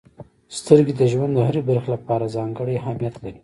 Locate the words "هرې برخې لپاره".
1.47-2.31